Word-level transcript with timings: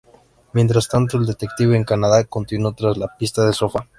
Mientras 0.53 0.87
tanto, 0.87 1.15
el 1.17 1.27
detective, 1.27 1.77
en 1.77 1.83
Canadá, 1.83 2.23
continúa 2.23 2.73
tras 2.73 2.97
la 2.97 3.15
pista 3.19 3.45
del 3.45 3.53
sofá. 3.53 3.87